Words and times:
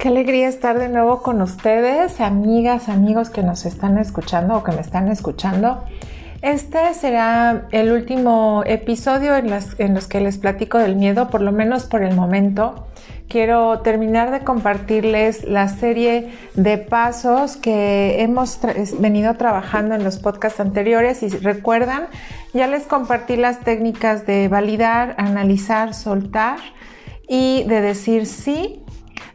Qué 0.00 0.08
alegría 0.08 0.48
estar 0.48 0.78
de 0.78 0.88
nuevo 0.88 1.20
con 1.20 1.42
ustedes, 1.42 2.22
amigas, 2.22 2.88
amigos 2.88 3.28
que 3.28 3.42
nos 3.42 3.66
están 3.66 3.98
escuchando 3.98 4.56
o 4.56 4.64
que 4.64 4.72
me 4.72 4.80
están 4.80 5.08
escuchando. 5.08 5.84
Este 6.40 6.94
será 6.94 7.68
el 7.70 7.92
último 7.92 8.62
episodio 8.64 9.36
en, 9.36 9.50
los 9.50 10.06
que 10.06 10.20
les 10.22 10.38
platico 10.38 10.78
del 10.78 10.96
miedo, 10.96 11.28
por 11.28 11.42
lo 11.42 11.52
menos 11.52 11.84
por 11.84 12.02
el 12.02 12.16
momento. 12.16 12.86
Quiero 13.28 13.80
terminar 13.80 14.30
de 14.30 14.40
compartirles 14.40 15.44
la 15.44 15.68
serie 15.68 16.32
de 16.54 16.78
pasos 16.78 17.58
que 17.58 18.22
hemos 18.22 18.58
venido 18.98 19.34
trabajando 19.34 19.94
en 19.96 20.02
los 20.02 20.16
podcasts 20.16 20.60
anteriores. 20.60 21.22
Y 21.22 21.28
recuerdan, 21.28 22.06
ya 22.54 22.68
les 22.68 22.84
compartí 22.84 23.36
las 23.36 23.60
técnicas 23.60 24.24
de 24.24 24.48
validar, 24.48 25.14
analizar, 25.18 25.92
soltar 25.92 26.56
y 27.28 27.64
de 27.64 27.82
decir 27.82 28.24
sí 28.24 28.82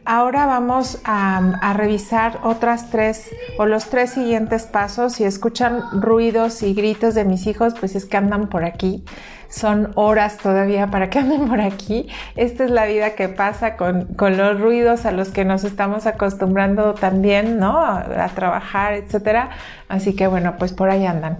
Ahora 0.08 0.46
vamos 0.46 1.00
a, 1.04 1.74
revisar 1.74 2.38
otras 2.44 2.90
tres 2.90 3.28
o 3.58 3.66
los 3.66 3.86
tres 3.86 4.10
siguientes 4.10 4.62
pasos. 4.62 5.14
Si 5.14 5.24
escuchan 5.24 5.82
ruidos 6.00 6.62
y 6.62 6.74
gritos 6.74 7.14
de 7.14 7.24
mis 7.24 7.48
hijos, 7.48 7.74
pues 7.80 7.96
es 7.96 8.04
que 8.04 8.16
andan 8.16 8.46
por 8.48 8.64
aquí. 8.64 9.04
Son 9.48 9.90
horas 9.96 10.38
todavía 10.38 10.86
para 10.92 11.10
que 11.10 11.18
anden 11.18 11.48
por 11.48 11.60
aquí. 11.60 12.08
Esta 12.36 12.64
es 12.64 12.70
la 12.70 12.86
vida 12.86 13.16
que 13.16 13.28
pasa 13.28 13.76
con, 13.76 14.06
los 14.16 14.60
ruidos 14.60 15.06
a 15.06 15.10
los 15.10 15.30
que 15.30 15.44
nos 15.44 15.64
estamos 15.64 16.06
acostumbrando 16.06 16.94
también, 16.94 17.58
¿no? 17.58 17.84
A, 17.84 18.30
trabajar, 18.32 18.92
etcétera. 18.92 19.50
Así 19.88 20.14
que 20.14 20.28
bueno, 20.28 20.54
pues 20.56 20.72
por 20.72 20.88
ahí 20.88 21.04
andan. 21.04 21.38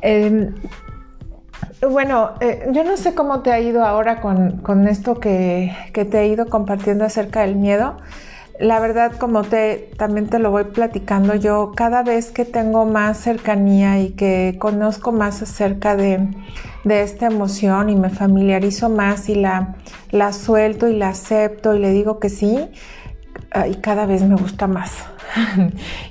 Em, 0.00 0.54
bueno, 1.90 2.32
eh, 2.40 2.68
yo 2.72 2.84
no 2.84 2.96
sé 2.96 3.14
cómo 3.14 3.40
te 3.40 3.52
ha 3.52 3.60
ido 3.60 3.84
ahora 3.84 4.20
con, 4.20 4.88
esto 4.88 5.20
que, 5.20 5.72
te 5.92 6.20
he 6.20 6.28
ido 6.28 6.46
compartiendo 6.46 7.04
acerca 7.04 7.42
del 7.42 7.56
miedo. 7.56 7.96
La 8.58 8.80
verdad, 8.80 9.12
como 9.18 9.42
te 9.42 9.90
también 9.98 10.28
te 10.28 10.38
lo 10.38 10.50
voy 10.50 10.64
platicando, 10.64 11.34
yo 11.34 11.72
cada 11.76 12.02
vez 12.02 12.30
que 12.30 12.46
tengo 12.46 12.86
más 12.86 13.18
cercanía 13.18 14.00
y 14.00 14.10
que 14.10 14.56
conozco 14.58 15.12
más 15.12 15.42
acerca 15.42 15.94
de, 15.94 16.28
esta 16.88 17.26
emoción 17.26 17.90
y 17.90 17.96
me 17.96 18.10
familiarizo 18.10 18.88
más 18.88 19.28
y 19.28 19.34
la, 19.34 19.74
la 20.10 20.32
suelto 20.32 20.88
y 20.88 20.96
la 20.96 21.08
acepto 21.08 21.74
y 21.74 21.80
le 21.80 21.90
digo 21.90 22.18
que 22.18 22.30
sí, 22.30 22.70
y 23.68 23.74
cada 23.76 24.06
vez 24.06 24.22
me 24.22 24.36
gusta 24.36 24.66
más. 24.66 25.04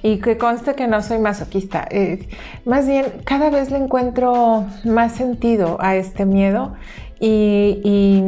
Y 0.04 0.18
que 0.18 0.38
conste 0.38 0.76
que 0.76 0.88
no 0.88 1.02
soy 1.02 1.20
masoquista. 1.20 1.88
Eh, 1.90 2.28
más 2.66 2.88
bien, 2.88 3.06
cada 3.24 3.50
vez 3.50 3.72
le 3.72 3.78
encuentro 3.78 4.66
más 4.84 5.14
sentido 5.14 5.78
a 5.80 5.96
este 5.96 6.26
miedo 6.26 6.74
y, 7.20 8.22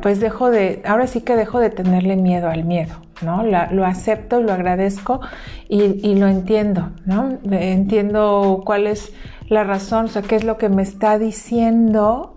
pues 0.00 0.20
dejo 0.20 0.50
de, 0.50 0.82
ahora 0.86 1.06
sí 1.06 1.20
que 1.20 1.36
dejo 1.36 1.60
de 1.60 1.70
tenerle 1.70 2.16
miedo 2.16 2.48
al 2.48 2.64
miedo, 2.64 2.94
¿no? 3.22 3.42
lo 3.42 3.84
acepto, 3.84 4.40
lo 4.40 4.52
agradezco 4.52 5.20
y, 5.68 6.14
lo 6.14 6.26
entiendo, 6.26 6.90
¿no? 7.04 7.38
Entiendo 7.50 8.62
cuál 8.64 8.86
es 8.86 9.12
la 9.48 9.64
razón, 9.64 10.06
o 10.06 10.08
sea, 10.08 10.22
qué 10.22 10.36
es 10.36 10.44
lo 10.44 10.58
que 10.58 10.68
me 10.68 10.82
está 10.82 11.18
diciendo 11.18 12.34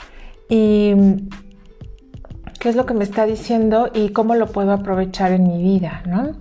y 0.49 0.93
qué 2.59 2.69
es 2.69 2.75
lo 2.75 2.85
que 2.85 2.93
me 2.93 3.03
está 3.03 3.25
diciendo 3.25 3.89
y 3.93 4.09
cómo 4.09 4.35
lo 4.35 4.47
puedo 4.47 4.71
aprovechar 4.71 5.31
en 5.31 5.47
mi 5.47 5.63
vida, 5.63 6.03
¿no? 6.05 6.33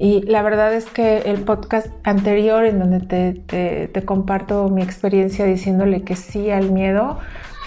Y 0.00 0.22
la 0.22 0.42
verdad 0.42 0.72
es 0.74 0.86
que 0.86 1.18
el 1.26 1.42
podcast 1.42 1.88
anterior 2.04 2.64
en 2.64 2.78
donde 2.78 3.90
te, 3.92 4.04
comparto 4.04 4.68
mi 4.68 4.80
experiencia 4.80 5.44
diciéndole 5.44 6.02
que 6.02 6.14
sí 6.14 6.50
al 6.50 6.70
miedo 6.70 7.18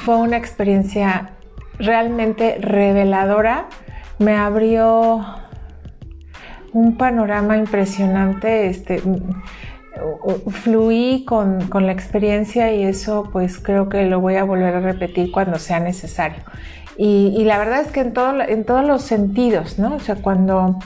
fue 0.06 0.16
una 0.16 0.38
experiencia 0.38 1.32
realmente 1.78 2.58
reveladora. 2.62 3.68
Me 4.18 4.36
abrió 4.36 5.26
un 6.72 6.96
panorama 6.96 7.58
impresionante. 7.58 8.68
Este, 8.68 9.02
fluí 10.50 11.26
con, 11.28 11.70
la 11.86 11.92
experiencia 11.92 12.74
y 12.74 12.84
eso 12.84 13.30
pues 13.34 13.60
creo 13.60 13.90
que 13.90 14.06
lo 14.06 14.22
voy 14.22 14.38
a 14.38 14.46
volver 14.46 14.76
a 14.76 14.80
repetir 14.80 15.34
cuando 15.34 15.60
sea 15.60 15.82
necesario. 15.82 16.42
Y, 16.98 17.44
la 17.44 17.58
verdad 17.58 17.82
es 17.82 17.92
que 17.92 18.02
en, 18.02 18.14
todo, 18.14 18.42
en 18.42 18.64
todos 18.64 18.86
los 18.86 19.02
sentidos, 19.02 19.80
¿no? 19.80 19.96
O 19.96 20.00
sea, 20.00 20.16
cuando 20.16 20.78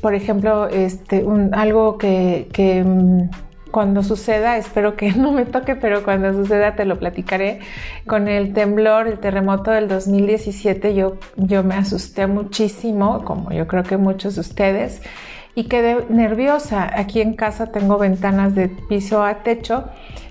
por 0.00 0.14
ejemplo, 0.14 0.68
este, 0.68 1.24
algo 1.52 1.98
que, 1.98 2.82
mm, 2.84 3.70
cuando 3.70 4.02
suceda, 4.02 4.56
espero 4.56 4.96
que 4.96 5.12
no 5.12 5.32
me 5.32 5.44
toque, 5.44 5.76
pero 5.76 6.02
cuando 6.02 6.32
suceda 6.32 6.74
te 6.74 6.84
lo 6.84 6.98
platicaré. 6.98 7.60
Con 8.06 8.28
el 8.28 8.52
temblor, 8.52 9.06
el 9.06 9.18
terremoto 9.18 9.70
del 9.70 9.88
2017, 9.88 10.94
yo, 10.94 11.16
yo 11.36 11.62
me 11.62 11.74
asusté 11.74 12.26
muchísimo, 12.26 13.24
como 13.24 13.52
yo 13.52 13.66
creo 13.66 13.82
que 13.84 13.96
muchos 13.96 14.34
de 14.36 14.40
ustedes, 14.40 15.02
y 15.54 15.64
quedé 15.64 16.06
nerviosa. 16.08 16.90
Aquí 16.94 17.20
en 17.20 17.34
casa 17.34 17.72
tengo 17.72 17.98
ventanas 17.98 18.54
de 18.54 18.68
piso 18.68 19.24
a 19.24 19.42
techo 19.42 19.84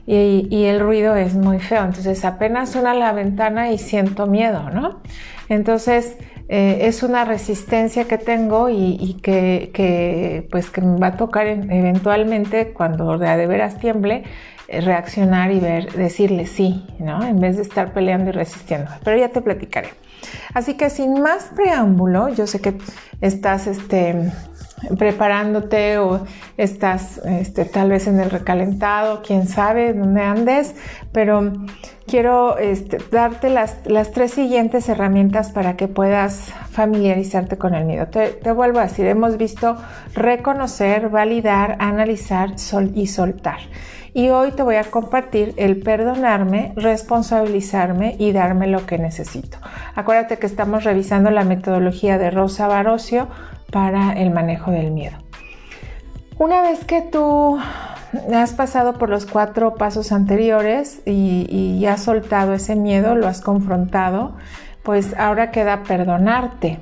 y, 0.06 0.66
el 0.66 0.80
ruido 0.80 1.16
es 1.16 1.35
muy 1.35 1.59
feo. 1.59 1.85
Entonces 1.85 2.25
apenas 2.25 2.69
suena 2.72 2.94
la 2.94 3.12
ventana 3.13 3.72
y 3.72 3.78
siento 3.78 4.25
miedo, 4.25 4.69
¿no? 4.72 5.02
Entonces 5.50 6.18
eh, 6.47 6.80
es 6.81 7.03
una 7.03 7.25
resistencia 7.25 8.06
que 8.06 8.18
tengo 8.18 8.69
y, 8.69 9.19
que, 9.22 10.47
pues 10.52 10.69
que 10.69 10.81
me 10.81 11.00
va 11.00 11.07
a 11.07 11.18
tocar 11.18 11.47
eventualmente 11.47 12.74
cuando 12.74 13.18
de, 13.18 13.38
de 13.38 13.47
veras 13.47 13.78
tiemble 13.78 14.24
eh, 14.72 14.81
reaccionar 14.81 15.51
y 15.51 15.59
ver, 15.59 15.91
decirle 15.94 16.46
sí, 16.46 16.86
¿no? 17.00 17.24
En 17.24 17.40
vez 17.40 17.57
de 17.57 17.63
estar 17.63 17.91
peleando 17.91 18.30
y 18.30 18.34
resistiendo. 18.34 18.91
Pero 19.03 19.18
ya 19.18 19.30
te 19.30 19.41
platicaré. 19.41 19.90
Así 20.53 20.75
que 20.75 20.91
sin 20.91 21.22
más 21.22 21.51
preámbulo, 21.56 22.30
yo 22.30 22.46
sé 22.46 22.62
que 22.62 22.78
estás 23.22 23.66
este, 23.66 24.31
preparándote 24.98 25.98
o 25.98 26.26
estás 26.58 27.20
este, 27.26 27.66
tal 27.66 27.90
vez 27.90 28.08
en 28.08 28.20
el 28.20 28.30
recalentado, 28.30 29.22
quién 29.26 29.48
sabe 29.48 29.94
dónde 29.94 30.22
andes, 30.22 30.76
pero 31.12 31.52
quiero 32.08 32.58
este, 32.58 32.98
darte 33.12 33.50
las, 33.50 33.82
tres 34.12 34.32
siguientes 34.32 34.90
herramientas 34.90 35.52
para 35.52 35.78
que 35.78 35.88
puedas 35.88 36.52
familiarizarte 36.72 37.58
con 37.58 37.76
el 37.76 37.86
miedo. 37.86 38.08
Te, 38.08 38.52
vuelvo 38.52 38.80
a 38.80 38.84
decir, 38.84 39.06
hemos 39.06 39.38
visto 39.38 39.78
reconocer, 40.14 41.10
validar, 41.10 41.78
analizar 41.80 42.56
y 42.96 43.08
soltar. 43.08 43.60
Y 44.12 44.30
hoy 44.30 44.52
te 44.52 44.64
voy 44.64 44.76
a 44.76 44.86
compartir 44.86 45.54
el 45.58 45.82
perdonarme, 45.82 46.74
responsabilizarme 46.76 48.16
y 48.18 48.32
darme 48.32 48.66
lo 48.66 48.88
que 48.88 48.98
necesito. 48.98 49.60
Acuérdate 49.96 50.40
que 50.40 50.48
estamos 50.48 50.84
revisando 50.84 51.30
la 51.30 51.44
metodología 51.44 52.18
de 52.18 52.32
Rosa 52.32 52.68
Barocio 52.68 53.28
para 53.72 54.13
el 54.13 54.31
manejo 54.31 54.72
del 54.72 54.91
miedo. 54.91 55.18
Una 56.38 56.62
vez 56.62 56.85
que 56.85 57.02
tú 57.02 57.59
has 58.34 58.53
pasado 58.53 58.94
por 58.94 59.09
los 59.09 59.25
cuatro 59.25 59.75
pasos 59.75 60.12
anteriores 60.12 61.02
y, 61.06 61.85
has 61.85 62.03
soltado 62.03 62.53
ese 62.53 62.75
miedo, 62.75 63.16
lo 63.16 63.28
has 63.28 63.41
confrontado, 63.41 64.35
pues 64.84 65.13
ahora 65.18 65.52
queda 65.52 65.84
perdonarte, 65.84 66.80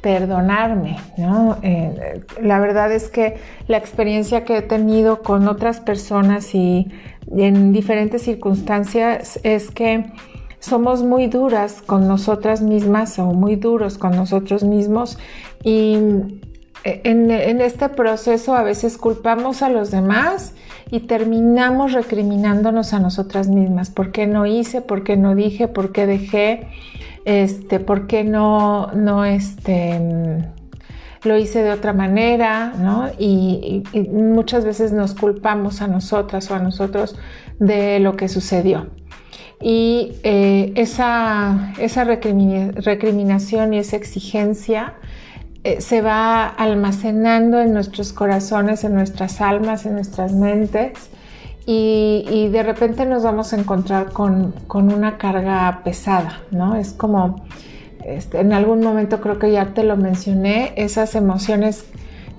perdonarme, 0.00 0.96
¿no? 1.16 1.58
Eh, 1.62 2.22
la 2.40 2.58
verdad 2.60 2.92
es 2.92 3.08
que 3.08 3.36
la 3.66 3.76
experiencia 3.76 4.44
que 4.44 4.58
he 4.58 4.62
tenido 4.62 5.22
con 5.22 5.48
otras 5.48 5.80
personas 5.80 6.54
y 6.54 6.90
en 7.30 7.72
diferentes 7.72 8.22
circunstancias 8.22 9.38
es 9.42 9.70
que 9.70 10.06
somos 10.60 11.02
muy 11.02 11.26
duras 11.26 11.82
con 11.84 12.08
nosotras 12.08 12.62
mismas 12.62 13.18
o 13.18 13.26
muy 13.26 13.56
duros 13.56 13.98
con 13.98 14.16
nosotros 14.16 14.64
mismos 14.64 15.18
y 15.62 15.98
eh, 16.84 17.00
en, 17.04 17.60
este 17.60 17.88
proceso 17.88 18.54
a 18.54 18.62
veces 18.62 18.98
culpamos 18.98 19.62
a 19.62 19.68
los 19.68 19.90
demás 19.90 20.54
y 20.90 21.00
terminamos 21.00 21.92
recriminándonos 21.92 22.94
a 22.94 23.00
nosotras 23.00 23.48
mismas. 23.48 23.90
¿Por 23.90 24.12
qué 24.12 24.26
no 24.26 24.46
hice? 24.46 24.80
¿Por 24.80 25.04
qué 25.04 25.16
no 25.16 25.34
dije? 25.34 25.68
¿Por 25.68 25.92
qué 25.92 26.06
dejé? 26.06 26.68
Este, 27.24 27.80
¿Por 27.80 28.06
qué 28.06 28.24
no, 28.24 28.92
no 28.94 29.24
este, 29.24 30.00
lo 31.24 31.36
hice 31.36 31.62
de 31.62 31.72
otra 31.72 31.92
manera? 31.92 32.72
¿no? 32.78 33.08
Y, 33.18 33.82
muchas 34.10 34.64
veces 34.64 34.92
nos 34.92 35.14
culpamos 35.14 35.82
a 35.82 35.88
nosotras 35.88 36.50
o 36.50 36.54
a 36.54 36.58
nosotros 36.58 37.16
de 37.58 37.98
lo 38.00 38.16
que 38.16 38.28
sucedió. 38.28 38.86
Y 39.60 40.12
eh, 40.22 40.72
esa, 40.76 41.72
esa 41.78 42.04
recriminación 42.04 43.74
y 43.74 43.78
esa 43.78 43.96
exigencia 43.96 44.94
eh, 45.64 45.80
se 45.80 46.00
va 46.00 46.46
almacenando 46.46 47.60
en 47.60 47.72
nuestros 47.72 48.12
corazones, 48.12 48.84
en 48.84 48.94
nuestras 48.94 49.40
almas, 49.40 49.84
en 49.86 49.94
nuestras 49.94 50.32
mentes 50.32 51.10
y, 51.70 52.48
de 52.48 52.62
repente 52.62 53.04
nos 53.04 53.22
vamos 53.24 53.52
a 53.52 53.58
encontrar 53.58 54.10
con, 54.10 54.54
una 54.72 55.18
carga 55.18 55.82
pesada, 55.84 56.40
¿no? 56.50 56.76
Es 56.76 56.94
como, 56.94 57.44
este, 58.06 58.40
en 58.40 58.54
algún 58.54 58.80
momento 58.80 59.20
creo 59.20 59.38
que 59.38 59.52
ya 59.52 59.74
te 59.74 59.82
lo 59.82 59.98
mencioné, 59.98 60.72
esas 60.76 61.14
emociones 61.14 61.84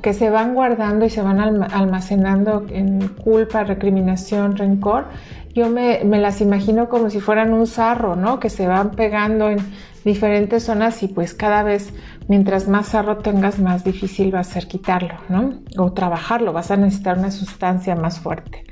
que 0.02 0.14
se 0.14 0.30
van 0.30 0.54
guardando 0.54 1.06
y 1.06 1.10
se 1.10 1.22
van 1.22 1.40
almacenando 1.40 2.66
en 2.70 3.08
culpa, 3.10 3.64
recriminación, 3.64 4.56
rencor, 4.56 5.06
yo 5.54 5.70
me, 5.70 6.04
las 6.04 6.42
imagino 6.42 6.90
como 6.90 7.10
si 7.10 7.20
fueran 7.20 7.54
un 7.54 7.68
sarro, 7.68 8.16
¿no? 8.16 8.40
Que 8.40 8.50
se 8.50 8.68
van 8.68 8.92
pegando 8.92 9.50
en 9.50 9.58
diferentes 10.06 10.64
zonas 10.64 11.04
y 11.04 11.08
pues 11.08 11.34
cada 11.34 11.64
vez 11.64 11.94
mientras 12.28 12.68
más 12.68 12.88
sarro 12.90 13.18
tengas 13.18 13.60
más 13.60 13.84
difícil 13.84 14.34
va 14.34 14.40
a 14.40 14.44
ser 14.44 14.68
quitarlo, 14.68 15.16
¿no? 15.28 15.56
O 15.78 15.92
trabajarlo, 15.92 16.54
vas 16.54 16.72
a 16.72 16.78
necesitar 16.78 17.18
una 17.18 17.32
sustancia 17.32 17.96
más 17.96 18.20
fuerte. 18.20 18.64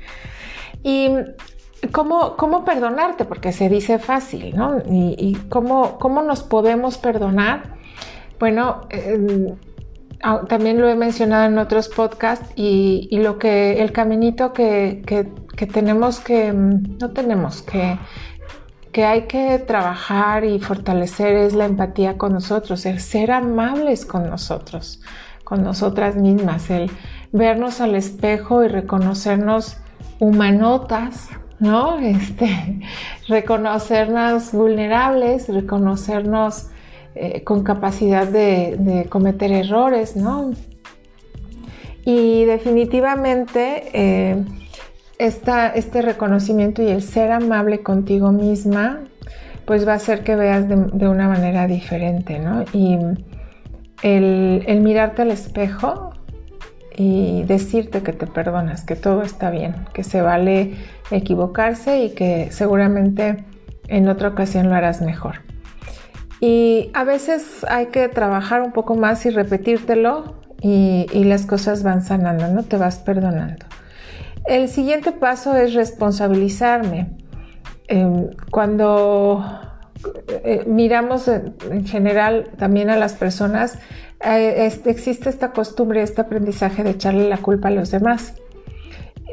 Y 0.82 1.10
¿Cómo, 1.92 2.36
¿Cómo, 2.36 2.64
perdonarte? 2.64 3.24
Porque 3.24 3.52
se 3.52 3.68
dice 3.68 4.00
fácil, 4.00 4.56
¿no? 4.56 4.82
¿Y, 4.90 5.36
cómo, 5.48 5.96
cómo, 5.98 6.22
nos 6.22 6.42
podemos 6.42 6.98
perdonar? 6.98 7.76
Bueno, 8.40 8.80
em, 8.90 9.54
también 10.48 10.80
lo 10.80 10.88
he 10.88 10.96
mencionado 10.96 11.46
en 11.46 11.58
otros 11.58 11.88
podcasts 11.88 12.50
y, 12.56 13.08
lo 13.12 13.38
que 13.38 13.80
el 13.80 13.92
caminito 13.92 14.52
que, 14.52 15.02
que, 15.06 15.66
tenemos 15.66 16.20
que, 16.20 16.52
mm, 16.52 16.98
no 17.00 17.10
tenemos 17.10 17.62
que, 17.62 17.98
que 18.92 19.04
hay 19.04 19.22
que 19.22 19.58
trabajar 19.58 20.44
y 20.44 20.58
fortalecer 20.60 21.36
es 21.36 21.54
la 21.54 21.66
empatía 21.66 22.18
con 22.18 22.32
nosotros, 22.32 22.84
el 22.86 23.00
ser 23.00 23.30
amables 23.30 24.04
con 24.04 24.28
nosotros, 24.28 25.00
con 25.44 25.62
nosotras 25.62 26.16
mismas, 26.16 26.70
el 26.70 26.90
vernos 27.32 27.80
al 27.80 27.94
espejo 27.94 28.64
y 28.64 28.68
reconocernos 28.68 29.76
humanotas, 30.18 31.28
¿no? 31.60 31.98
Este, 32.00 32.80
reconocernos 33.28 34.52
vulnerables, 34.52 35.48
reconocernos 35.48 36.70
eh, 37.20 37.42
con 37.42 37.64
capacidad 37.64 38.28
de, 38.28 39.06
cometer 39.08 39.50
errores, 39.50 40.14
¿no? 40.14 40.52
Y 42.04 42.44
definitivamente 42.44 43.90
eh, 43.92 44.44
este 45.18 46.02
reconocimiento 46.02 46.80
y 46.80 46.88
el 46.88 47.02
ser 47.02 47.32
amable 47.32 47.82
contigo 47.82 48.30
misma, 48.30 49.00
pues 49.64 49.86
va 49.86 49.94
a 49.94 49.96
hacer 49.96 50.22
que 50.22 50.36
veas 50.36 50.68
de, 50.68 51.08
una 51.08 51.26
manera 51.26 51.66
diferente, 51.66 52.38
¿no? 52.38 52.64
Y 52.72 52.96
el, 54.02 54.62
el 54.66 54.80
mirarte 54.80 55.22
al 55.22 55.32
espejo 55.32 56.10
y 56.96 57.42
decirte 57.44 58.02
que 58.02 58.12
te 58.12 58.28
perdonas, 58.28 58.84
que 58.84 58.94
todo 58.94 59.22
está 59.22 59.50
bien, 59.50 59.74
que 59.92 60.04
se 60.04 60.22
vale 60.22 60.74
equivocarse 61.10 62.04
y 62.04 62.10
que 62.10 62.52
seguramente 62.52 63.44
en 63.88 64.08
otra 64.08 64.28
ocasión 64.28 64.68
lo 64.68 64.76
harás 64.76 65.00
mejor. 65.02 65.48
Y 66.40 66.90
a 66.94 67.04
veces 67.04 67.66
hay 67.68 67.86
que 67.86 68.08
trabajar 68.08 68.62
un 68.62 68.72
poco 68.72 68.94
más 68.94 69.26
y 69.26 69.30
repetírtelo 69.30 70.34
y, 70.60 71.06
las 71.24 71.46
cosas 71.46 71.82
van 71.82 72.02
sanando, 72.02 72.48
¿no? 72.48 72.62
Te 72.62 72.76
vas 72.76 72.98
perdonando. 72.98 73.66
El 74.46 74.68
siguiente 74.68 75.12
paso 75.12 75.56
es 75.56 75.74
responsabilizarme. 75.74 77.16
Em, 77.88 78.30
cuando 78.50 79.44
eh, 80.44 80.64
miramos 80.66 81.28
en, 81.28 81.86
general 81.86 82.50
también 82.56 82.90
a 82.90 82.96
las 82.96 83.14
personas, 83.14 83.78
eh, 84.24 84.72
existe 84.84 85.28
esta 85.28 85.52
costumbre, 85.52 86.02
este 86.02 86.20
aprendizaje 86.20 86.84
de 86.84 86.90
echarle 86.90 87.28
la 87.28 87.38
culpa 87.38 87.68
a 87.68 87.70
los 87.70 87.90
demás 87.90 88.34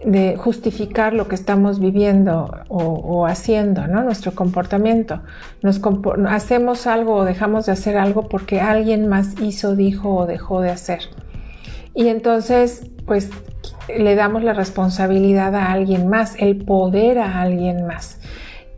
de 0.04 0.36
justificar 0.36 1.14
lo 1.14 1.28
que 1.28 1.36
estamos 1.36 1.80
viviendo 1.80 2.52
o, 2.68 3.26
haciendo, 3.26 3.88
¿no? 3.88 4.04
Nuestro 4.04 4.34
comportamiento. 4.34 5.22
Hacemos 6.28 6.86
algo 6.88 7.16
o 7.16 7.26
dejamos 7.26 7.66
de 7.66 7.72
hacer 7.72 7.98
algo 7.98 8.28
porque 8.28 8.62
alguien 8.62 9.08
más 9.08 9.40
hizo, 9.42 9.76
dijo 9.76 10.14
o 10.14 10.26
dejó 10.26 10.62
de 10.62 10.70
hacer. 10.70 11.00
Y 11.94 12.10
entonces, 12.10 12.88
pues, 13.06 13.30
le 13.88 14.16
damos 14.16 14.44
la 14.44 14.54
responsabilidad 14.54 15.56
a 15.56 15.72
alguien 15.72 16.08
más, 16.10 16.36
el 16.40 16.58
poder 16.58 17.20
a 17.20 17.42
alguien 17.42 17.88
más. 17.88 18.20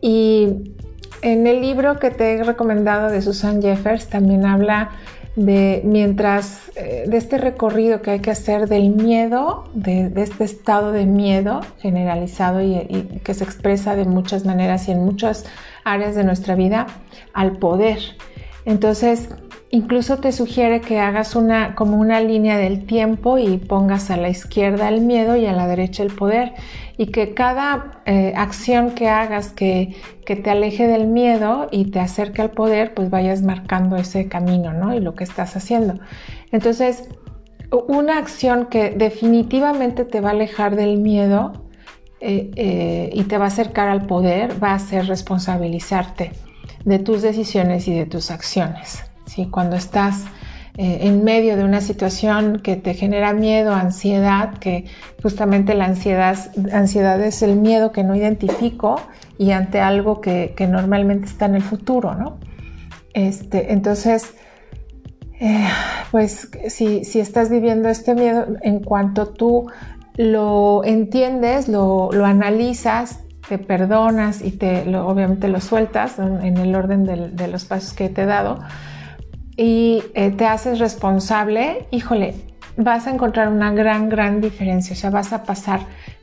Y 0.00 0.74
en 1.22 1.46
el 1.46 1.60
libro 1.60 1.98
que 1.98 2.10
te 2.10 2.34
he 2.34 2.44
recomendado 2.44 3.10
de 3.10 3.20
Susan 3.22 3.60
Jeffers 3.60 4.06
también 4.08 4.46
habla 4.46 4.90
de 5.38 5.82
mientras, 5.84 6.72
eh, 6.74 7.04
de 7.06 7.16
este 7.16 7.38
recorrido 7.38 8.02
que 8.02 8.10
hay 8.10 8.18
que 8.18 8.32
hacer 8.32 8.68
del 8.68 8.90
miedo, 8.90 9.68
de, 9.72 10.10
este 10.16 10.42
estado 10.42 10.90
de 10.90 11.06
miedo 11.06 11.60
generalizado 11.78 12.60
y, 12.60 13.20
que 13.22 13.34
se 13.34 13.44
expresa 13.44 13.94
de 13.94 14.04
muchas 14.04 14.44
maneras 14.44 14.88
y 14.88 14.90
en 14.90 15.04
muchas 15.04 15.44
áreas 15.84 16.16
de 16.16 16.24
nuestra 16.24 16.56
vida, 16.56 16.88
al 17.34 17.52
poder. 17.52 18.00
Entonces, 18.64 19.28
Incluso 19.70 20.16
te 20.16 20.32
sugiere 20.32 20.80
que 20.80 20.98
hagas 20.98 21.36
una, 21.36 21.74
como 21.74 21.98
una 21.98 22.20
línea 22.20 22.56
del 22.56 22.86
tiempo 22.86 23.36
y 23.36 23.58
pongas 23.58 24.10
a 24.10 24.16
la 24.16 24.30
izquierda 24.30 24.88
el 24.88 25.02
miedo 25.02 25.36
y 25.36 25.44
a 25.44 25.52
la 25.52 25.66
derecha 25.66 26.02
el 26.02 26.10
poder. 26.10 26.54
Y 26.96 27.06
que 27.06 27.34
cada 27.34 28.00
eh, 28.06 28.32
acción 28.34 28.92
que 28.92 29.08
hagas 29.08 29.52
que, 29.52 29.94
que, 30.24 30.36
te 30.36 30.50
aleje 30.50 30.86
del 30.86 31.06
miedo 31.06 31.68
y 31.70 31.90
te 31.90 32.00
acerque 32.00 32.40
al 32.40 32.50
poder, 32.50 32.94
pues 32.94 33.10
vayas 33.10 33.42
marcando 33.42 33.96
ese 33.96 34.26
camino, 34.26 34.72
¿no? 34.72 34.94
Y 34.94 35.00
lo 35.00 35.14
que 35.14 35.24
estás 35.24 35.54
haciendo. 35.54 36.00
Entonces, 36.50 37.08
una 37.70 38.18
acción 38.18 38.66
que 38.66 38.90
definitivamente 38.90 40.04
te 40.04 40.20
va 40.20 40.30
a 40.30 40.32
alejar 40.32 40.76
del 40.76 40.98
miedo 40.98 41.52
eh, 42.20 42.50
eh, 42.56 43.10
y 43.12 43.24
te 43.24 43.38
va 43.38 43.44
a 43.44 43.48
acercar 43.48 43.88
al 43.88 44.06
poder 44.06 44.62
va 44.62 44.72
a 44.72 44.78
ser 44.78 45.06
responsabilizarte 45.06 46.32
de 46.84 46.98
tus 46.98 47.22
decisiones 47.22 47.86
y 47.86 47.94
de 47.94 48.06
tus 48.06 48.30
acciones. 48.30 49.07
Cuando 49.50 49.76
estás 49.76 50.24
eh, 50.80 51.08
en 51.08 51.24
medio 51.24 51.56
de 51.56 51.64
una 51.64 51.80
situación 51.80 52.60
que 52.62 52.76
te 52.76 52.94
genera 52.94 53.32
miedo, 53.32 53.74
ansiedad, 53.74 54.58
que 54.58 54.84
justamente 55.20 55.74
la 55.74 55.86
ansiedad, 55.86 56.38
ansiedad 56.72 57.20
es 57.20 57.42
el 57.42 57.56
miedo 57.56 57.90
que 57.90 58.04
no 58.04 58.14
identifico 58.14 59.00
y 59.38 59.50
ante 59.50 59.80
algo 59.80 60.20
que, 60.20 60.54
normalmente 60.70 61.26
está 61.26 61.46
en 61.46 61.56
el 61.56 61.62
futuro, 61.62 62.14
¿no? 62.14 62.38
Este, 63.12 63.72
entonces, 63.72 64.34
eh, 65.40 65.66
pues 66.12 66.48
si, 66.68 67.02
estás 67.18 67.50
viviendo 67.50 67.88
este 67.88 68.14
miedo, 68.14 68.46
en 68.62 68.78
cuanto 68.78 69.26
tú 69.30 69.66
lo 70.16 70.84
entiendes, 70.84 71.66
lo, 71.66 72.12
analizas, 72.24 73.24
te 73.48 73.58
perdonas 73.58 74.42
y 74.42 74.52
te, 74.52 74.94
obviamente 74.96 75.48
lo 75.48 75.60
sueltas 75.60 76.20
en, 76.20 76.56
el 76.56 76.72
orden 76.76 77.04
de 77.34 77.48
los 77.48 77.64
pasos 77.64 77.94
que 77.94 78.08
te 78.08 78.22
he 78.22 78.26
dado, 78.26 78.60
y 79.58 80.04
eh, 80.14 80.30
te 80.30 80.46
haces 80.46 80.78
responsable, 80.78 81.88
híjole, 81.90 82.36
vas 82.76 83.08
a 83.08 83.10
encontrar 83.10 83.48
una 83.48 83.72
gran, 83.72 84.08
gran 84.08 84.40
diferencia. 84.40 84.94
O 84.94 84.96
sea, 84.96 85.10
vas 85.10 85.32
a 85.32 85.42
pasar 85.42 85.80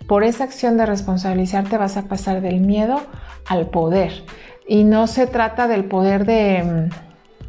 por 0.08 0.24
esa 0.24 0.46
acción 0.46 0.78
de 0.78 0.86
responsabilizarte, 0.86 1.78
vas 1.78 1.98
a 1.98 2.04
pasar 2.04 2.40
del 2.40 2.62
miedo 2.62 3.02
al 3.46 3.68
poder. 3.68 4.24
Y 4.66 4.86
no 4.86 5.08
se 5.08 5.28
trata 5.28 5.68
del 5.68 5.84
poder 5.84 6.26
de, 6.26 6.64
mm, 6.64 6.90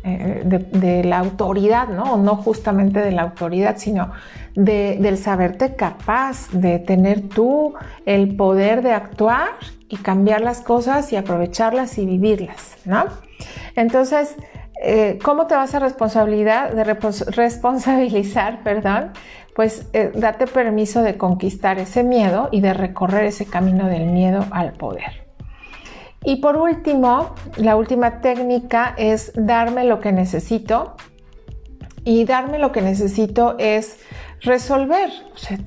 eh, 0.08 0.66
de, 0.72 1.04
la 1.04 1.18
autoridad, 1.18 1.86
¿no? 1.86 2.16
No 2.16 2.34
justamente 2.34 2.98
de 2.98 3.12
la 3.12 3.22
autoridad, 3.22 3.76
sino 3.78 4.10
de, 4.56 4.98
del 5.00 5.16
saberte 5.16 5.76
capaz 5.76 6.50
de 6.50 6.80
tener 6.80 7.28
tú 7.28 7.74
el 8.06 8.34
poder 8.34 8.82
de 8.82 8.92
actuar 8.92 9.50
y 9.88 9.98
cambiar 9.98 10.40
las 10.40 10.62
cosas 10.62 11.12
y 11.12 11.16
aprovecharlas 11.16 11.96
y 11.98 12.06
vivirlas, 12.06 12.76
¿no? 12.84 13.04
Entonces, 13.76 14.34
eh, 14.82 15.18
¿Cómo 15.22 15.46
te 15.46 15.54
vas 15.54 15.74
a 15.74 15.78
responsabilidad, 15.78 16.72
de 16.72 16.84
responsabilizar? 16.84 18.60
Perdón, 18.64 19.12
pues 19.54 19.88
eh, 19.92 20.12
date 20.14 20.46
permiso 20.46 21.02
de 21.02 21.16
conquistar 21.16 21.78
ese 21.78 22.02
miedo 22.02 22.48
y 22.52 22.60
de 22.60 22.74
recorrer 22.74 23.24
ese 23.24 23.46
camino 23.46 23.88
del 23.88 24.06
miedo 24.06 24.44
al 24.50 24.72
poder. 24.72 25.26
Y 26.24 26.36
por 26.36 26.56
último, 26.56 27.34
la 27.56 27.76
última 27.76 28.20
técnica 28.20 28.94
es 28.98 29.32
darme 29.34 29.84
lo 29.84 30.00
que 30.00 30.12
necesito. 30.12 30.96
Y 32.04 32.24
darme 32.24 32.58
lo 32.58 32.70
que 32.70 32.82
necesito 32.82 33.56
es 33.58 33.98
resolver. 34.46 35.10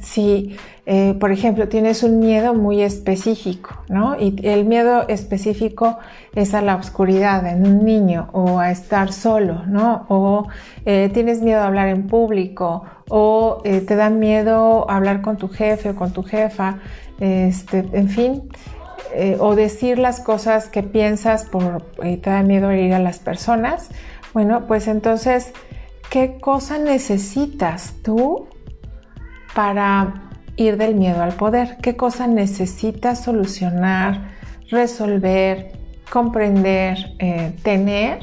si, 0.01 0.57
eh, 0.86 1.13
por 1.19 1.31
ejemplo, 1.31 1.67
tienes 1.67 2.01
un 2.01 2.19
miedo 2.19 2.53
muy 2.55 2.81
específico, 2.81 3.83
¿no? 3.89 4.19
Y 4.19 4.36
el 4.43 4.65
miedo 4.65 5.07
específico 5.07 6.00
es 6.33 6.53
a 6.53 6.62
la 6.62 6.75
oscuridad 6.75 7.45
en 7.45 7.67
un 7.67 7.86
niño 7.86 8.29
o 8.33 8.59
a 8.59 8.71
estar 8.71 9.13
solo, 9.13 9.65
¿no? 9.67 10.05
O 10.09 10.48
eh, 10.86 11.12
tienes 11.13 11.41
miedo 11.41 11.62
a 11.62 11.67
hablar 11.67 11.89
en 11.89 12.07
público 12.07 12.83
o 13.07 13.62
eh, 13.65 13.81
te 13.81 13.95
da 13.95 14.09
miedo 14.09 14.89
hablar 14.89 15.21
con 15.21 15.38
tu 15.38 15.48
jefe 15.48 15.91
o 15.91 15.95
con 15.95 16.12
tu 16.12 16.24
jefa, 16.24 16.79
este, 17.19 17.86
en 17.93 18.09
fin. 18.09 18.50
o 19.39 19.55
decir 19.55 19.98
las 19.98 20.19
cosas 20.19 20.69
que 20.69 20.83
piensas 20.83 21.43
por 21.43 21.81
te 22.00 22.29
da 22.29 22.43
miedo 22.43 22.69
herir 22.69 22.93
a 22.93 23.00
las 23.00 23.17
personas, 23.17 23.89
bueno, 24.33 24.67
pues 24.67 24.88
entonces, 24.88 25.51
¿qué 26.12 26.38
cosa 26.39 26.77
necesitas 26.77 27.95
tú 28.03 28.48
para 29.53 30.13
ir 30.56 30.77
del 30.77 30.96
miedo 30.96 31.22
al 31.22 31.34
poder. 31.34 31.77
¿Qué 31.82 31.96
cosa 31.96 32.27
necesitas 32.27 33.24
solucionar, 33.24 34.32
resolver, 34.70 35.72
comprender, 36.10 36.98
eh, 37.20 37.56
tener 37.63 38.20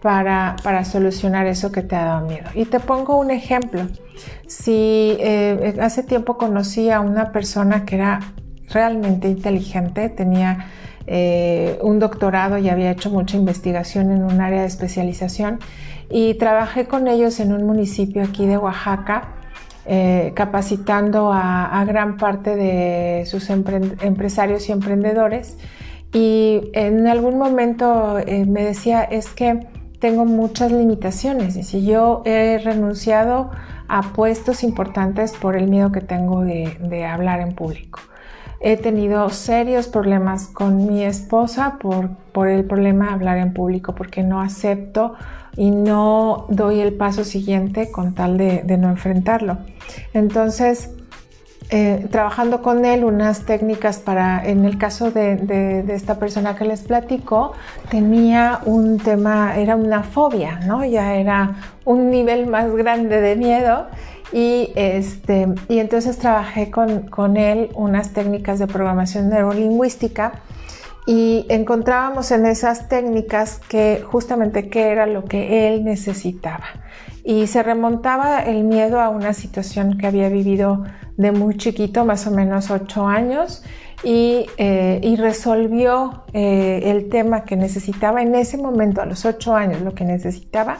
para, 0.00 0.56
solucionar 0.84 1.46
eso 1.46 1.72
que 1.72 1.82
te 1.82 1.96
ha 1.96 2.04
dado 2.04 2.26
miedo? 2.26 2.48
Y 2.54 2.66
te 2.66 2.80
pongo 2.80 3.18
un 3.18 3.30
ejemplo. 3.30 3.88
Si 4.46 5.16
eh, 5.18 5.76
hace 5.80 6.02
tiempo 6.02 6.36
conocí 6.36 6.90
a 6.90 7.00
una 7.00 7.32
persona 7.32 7.84
que 7.84 7.96
era 7.96 8.20
realmente 8.68 9.28
inteligente, 9.28 10.08
tenía 10.08 10.66
eh, 11.06 11.78
un 11.82 11.98
doctorado 11.98 12.58
y 12.58 12.68
había 12.68 12.90
hecho 12.90 13.10
mucha 13.10 13.36
investigación 13.36 14.12
en 14.12 14.22
un 14.22 14.40
área 14.40 14.60
de 14.60 14.68
especialización 14.68 15.58
y 16.08 16.34
trabajé 16.34 16.86
con 16.86 17.08
ellos 17.08 17.40
en 17.40 17.52
un 17.52 17.64
municipio 17.64 18.22
aquí 18.22 18.46
de 18.46 18.58
Oaxaca. 18.58 19.41
Eh, 19.84 20.30
capacitando 20.36 21.32
a, 21.32 21.84
gran 21.84 22.16
parte 22.16 22.54
de 22.54 23.26
sus 23.26 23.50
empresarios 23.50 24.68
y 24.68 24.72
emprendedores 24.72 25.56
y 26.12 26.70
en 26.72 27.08
algún 27.08 27.36
momento 27.36 28.20
eh, 28.20 28.46
me 28.46 28.62
decía 28.62 29.02
es 29.02 29.30
que 29.30 29.66
tengo 29.98 30.24
muchas 30.24 30.70
limitaciones 30.70 31.56
y 31.56 31.64
si 31.64 31.84
yo 31.84 32.22
he 32.24 32.60
renunciado 32.62 33.50
a 33.88 34.02
puestos 34.12 34.62
importantes 34.62 35.32
por 35.32 35.56
el 35.56 35.66
miedo 35.66 35.90
que 35.90 36.00
tengo 36.00 36.42
de 36.42 37.04
hablar 37.04 37.40
en 37.40 37.52
público. 37.52 37.98
He 38.64 38.76
tenido 38.76 39.28
serios 39.30 39.88
problemas 39.88 40.46
con 40.46 40.86
mi 40.86 41.02
esposa 41.02 41.78
por, 41.80 42.10
por 42.30 42.46
el 42.48 42.64
problema 42.64 43.08
de 43.08 43.12
hablar 43.14 43.38
en 43.38 43.52
público, 43.52 43.92
porque 43.94 44.22
no 44.22 44.40
acepto 44.40 45.14
y 45.56 45.72
no 45.72 46.46
doy 46.48 46.78
el 46.78 46.94
paso 46.94 47.24
siguiente 47.24 47.90
con 47.90 48.14
tal 48.14 48.38
de, 48.38 48.62
no 48.78 48.88
enfrentarlo. 48.88 49.58
Entonces, 50.14 50.90
eh, 51.70 52.06
trabajando 52.12 52.62
con 52.62 52.84
él 52.84 53.04
unas 53.04 53.46
técnicas 53.46 53.98
para, 53.98 54.44
en 54.44 54.64
el 54.64 54.78
caso 54.78 55.10
de, 55.10 55.36
de, 55.36 55.92
esta 55.92 56.20
persona 56.20 56.54
que 56.54 56.64
les 56.64 56.82
platico, 56.82 57.54
tenía 57.90 58.60
un 58.64 58.98
tema, 58.98 59.56
era 59.56 59.74
una 59.74 60.04
fobia, 60.04 60.60
¿no? 60.66 60.84
Ya 60.84 61.14
era 61.14 61.56
un 61.84 62.10
nivel 62.10 62.46
más 62.46 62.70
grande 62.70 63.20
de 63.20 63.34
miedo 63.34 63.86
y, 64.32 64.72
este, 64.74 65.48
y 65.68 65.78
entonces 65.78 66.18
trabajé 66.18 66.70
con, 66.70 67.08
con 67.08 67.36
él 67.36 67.70
unas 67.74 68.12
técnicas 68.12 68.58
de 68.58 68.66
programación 68.66 69.28
neurolingüística 69.28 70.32
y 71.06 71.46
encontrábamos 71.48 72.30
en 72.30 72.46
esas 72.46 72.88
técnicas 72.88 73.60
que 73.68 74.04
justamente 74.06 74.68
qué 74.68 74.90
era 74.90 75.06
lo 75.06 75.24
que 75.24 75.68
él 75.68 75.84
necesitaba. 75.84 76.64
Y 77.24 77.46
se 77.46 77.62
remontaba 77.62 78.40
el 78.40 78.64
miedo 78.64 79.00
a 79.00 79.08
una 79.08 79.32
situación 79.32 79.98
que 79.98 80.06
había 80.06 80.28
vivido 80.28 80.84
de 81.16 81.32
muy 81.32 81.56
chiquito, 81.56 82.04
más 82.04 82.26
o 82.26 82.30
menos 82.30 82.70
ocho 82.70 83.06
años, 83.06 83.62
y, 84.02 84.46
eh, 84.56 85.00
y 85.02 85.16
resolvió 85.16 86.24
eh, 86.32 86.82
el 86.86 87.08
tema 87.08 87.44
que 87.44 87.56
necesitaba 87.56 88.22
en 88.22 88.34
ese 88.34 88.56
momento, 88.56 89.00
a 89.00 89.06
los 89.06 89.24
ocho 89.24 89.54
años, 89.54 89.82
lo 89.82 89.94
que 89.94 90.04
necesitaba, 90.04 90.78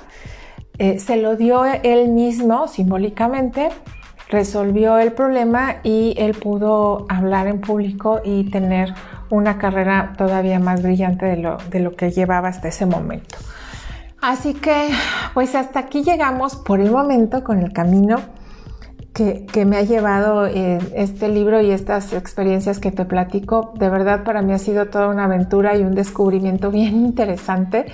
eh, 0.79 0.99
se 0.99 1.17
lo 1.17 1.37
dio 1.37 1.65
él 1.65 2.09
mismo 2.09 2.69
simbólicamente, 2.69 3.71
resolvió 4.29 4.99
el 4.99 5.13
problema 5.13 5.77
y 5.83 6.15
él 6.17 6.35
pudo 6.35 7.07
hablar 7.09 7.47
en 7.47 7.61
público 7.61 8.21
y 8.25 8.51
tener 8.51 8.95
una 9.31 9.59
carrera 9.59 10.15
todavía 10.17 10.59
más 10.59 10.83
brillante 10.83 11.27
de 11.27 11.37
lo, 11.37 11.59
de 11.71 11.81
lo 11.81 11.97
que 11.97 12.11
llevaba 12.11 12.49
hasta 12.49 12.69
ese 12.69 12.87
momento. 12.87 13.37
Así 14.21 14.55
que, 14.55 14.91
pues 15.35 15.55
hasta 15.55 15.81
aquí 15.81 16.03
llegamos 16.05 16.57
por 16.57 16.81
el 16.81 16.91
momento 16.91 17.43
con 17.43 17.59
el 17.59 17.73
camino 17.73 18.21
que, 19.13 19.65
me 19.67 19.77
ha 19.77 19.83
llevado 19.83 20.47
eh, 20.47 20.79
este 20.95 21.29
libro 21.29 21.61
y 21.61 21.71
estas 21.71 22.13
experiencias 22.13 22.79
que 22.79 22.91
te 22.91 23.05
platico. 23.05 23.73
De 23.77 23.89
verdad 23.91 24.25
para 24.25 24.43
mí 24.43 24.53
ha 24.53 24.59
sido 24.59 24.87
toda 24.87 25.09
una 25.09 25.25
aventura 25.25 25.77
y 25.77 25.83
un 25.83 25.95
descubrimiento 25.95 26.71
bien 26.71 26.97
interesante 27.05 27.87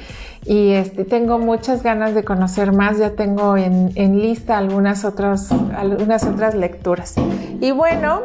y 0.44 0.70
este, 0.70 1.04
tengo 1.04 1.38
muchas 1.38 1.82
ganas 1.82 2.14
de 2.14 2.24
conocer 2.24 2.72
más. 2.72 2.98
Ya 2.98 3.10
tengo 3.10 3.56
en, 3.56 3.92
lista 4.20 4.58
algunas 4.58 5.04
otras, 5.04 5.50
algunas 5.76 6.24
otras 6.24 6.54
lecturas. 6.54 7.14
Y 7.60 7.72
bueno, 7.72 8.22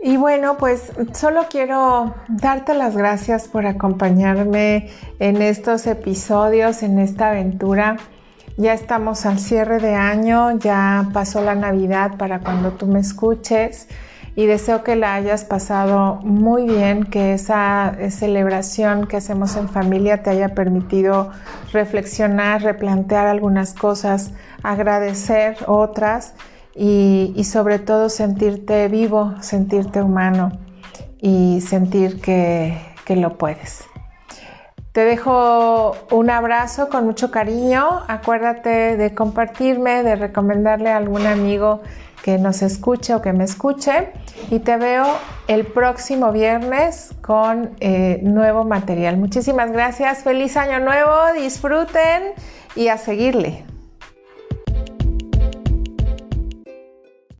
y 0.00 0.16
bueno, 0.16 0.56
pues 0.58 0.92
solo 1.12 1.46
quiero 1.48 2.14
darte 2.28 2.74
las 2.74 2.96
gracias 2.96 3.46
por 3.46 3.66
acompañarme 3.66 4.90
en 5.20 5.40
estos 5.40 5.86
episodios, 5.86 6.82
en 6.82 6.98
esta 6.98 7.30
aventura. 7.30 7.96
Ya 8.62 8.74
estamos 8.74 9.26
al 9.26 9.40
cierre 9.40 9.80
de 9.80 9.96
año, 9.96 10.56
ya 10.56 11.08
pasó 11.12 11.42
la 11.42 11.56
Navidad 11.56 12.12
para 12.16 12.38
cuando 12.38 12.70
tú 12.70 12.86
me 12.86 13.00
escuches 13.00 13.88
y 14.36 14.46
deseo 14.46 14.84
que 14.84 14.94
la 14.94 15.14
hayas 15.16 15.44
pasado 15.44 16.20
muy 16.22 16.66
bien, 16.68 17.02
que 17.02 17.32
esa 17.32 17.96
celebración 18.10 19.08
que 19.08 19.16
hacemos 19.16 19.56
en 19.56 19.68
familia 19.68 20.22
te 20.22 20.30
haya 20.30 20.54
permitido 20.54 21.32
reflexionar, 21.72 22.62
replantear 22.62 23.26
algunas 23.26 23.74
cosas, 23.74 24.30
agradecer 24.62 25.56
otras 25.66 26.34
y, 26.76 27.34
sobre 27.42 27.80
todo 27.80 28.08
sentirte 28.10 28.86
vivo, 28.86 29.34
sentirte 29.40 30.00
humano 30.00 30.52
y 31.20 31.60
sentir 31.62 32.20
que 32.20 32.94
lo 33.08 33.36
puedes. 33.38 33.91
Te 34.92 35.06
dejo 35.06 35.96
un 36.10 36.28
abrazo 36.28 36.90
con 36.90 37.06
mucho 37.06 37.30
cariño. 37.30 38.02
Acuérdate 38.08 38.98
de 38.98 39.14
compartirme, 39.14 40.02
de 40.02 40.16
recomendarle 40.16 40.90
a 40.90 40.98
algún 40.98 41.26
amigo 41.26 41.80
que 42.22 42.36
nos 42.36 42.60
escuche 42.60 43.14
o 43.14 43.22
que 43.22 43.32
me 43.32 43.44
escuche. 43.44 44.10
Y 44.50 44.58
te 44.58 44.76
veo 44.76 45.06
el 45.48 45.64
próximo 45.64 46.30
viernes 46.30 47.14
con 47.22 47.70
eh, 47.80 48.20
nuevo 48.22 48.64
material. 48.64 49.16
Muchísimas 49.16 49.72
gracias. 49.72 50.24
Feliz 50.24 50.58
año 50.58 50.78
nuevo. 50.78 51.10
Disfruten 51.38 52.34
y 52.76 52.88
a 52.88 52.98
seguirle. 52.98 53.64